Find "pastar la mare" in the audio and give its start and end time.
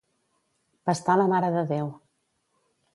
0.89-1.55